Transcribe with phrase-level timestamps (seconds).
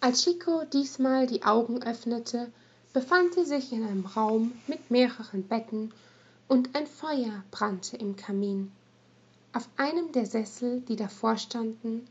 [0.00, 2.52] als chico diesmal die augen öffnete
[2.92, 5.92] befand sie sich in einem raum mit mehreren betten
[6.48, 8.72] und ein feuer brannte im kamin.
[9.52, 12.06] Auf einem der sessel die davor standen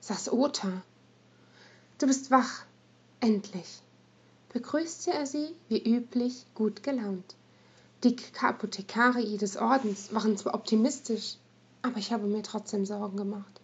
[0.00, 0.82] saß ota.
[1.98, 2.64] Du bist wach.
[3.20, 3.82] Endlich.
[4.52, 7.34] Begrüßte er sie wie üblich gut gelaunt.
[8.02, 11.36] Die apothekare des ordens waren zwar optimistisch
[11.82, 13.59] aber ich habe mir trotzdem sorgen gemacht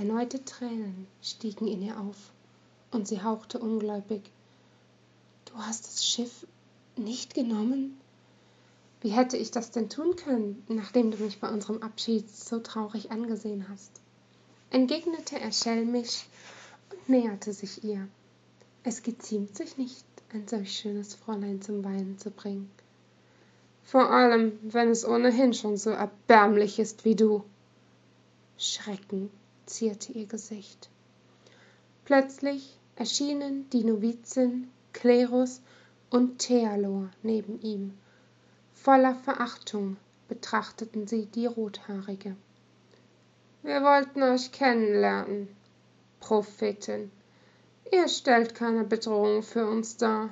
[0.00, 2.16] erneute tränen stiegen in ihr auf
[2.90, 4.22] und sie hauchte ungläubig.
[5.44, 6.46] Du hast das schiff
[6.96, 8.00] nicht genommen?
[9.02, 13.10] Wie hätte ich das denn tun können nachdem du mich bei unserem abschied so traurig
[13.10, 13.90] angesehen hast?
[14.70, 16.24] Entgegnete er schelmisch
[16.90, 18.08] und näherte sich ihr.
[18.82, 22.70] Es geziemt sich nicht ein solch schönes fräulein zum weinen zu bringen.
[23.84, 27.44] Vor allem wenn es ohnehin schon so erbärmlich ist wie du.
[28.56, 29.30] Schrecken
[29.70, 30.88] zierte ihr gesicht.
[32.04, 35.60] Plötzlich erschienen die novizin klerus
[36.10, 37.94] und thealor neben ihm.
[38.74, 39.96] Voller verachtung
[40.28, 42.36] betrachteten sie die rothaarige.
[43.62, 45.48] Wir wollten euch kennenlernen
[46.20, 47.10] prophetin.
[47.92, 50.30] Ihr stellt keine bedrohung für uns dar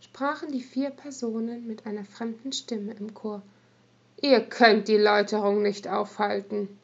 [0.00, 3.42] sprachen die vier personen mit einer fremden stimme im chor.
[4.20, 6.78] Ihr könnt die läuterung nicht aufhalten.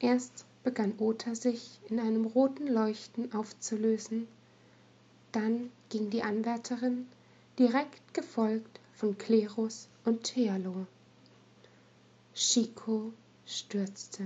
[0.00, 4.28] Erst begann ota sich in einem roten leuchten aufzulösen.
[5.32, 7.06] Dann ging die anwärterin
[7.58, 10.86] direkt gefolgt von klerus und thealor
[12.34, 13.12] Chico
[13.46, 14.24] stürzte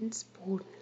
[0.00, 0.81] ins bodenlose